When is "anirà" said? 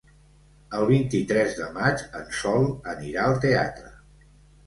2.95-3.27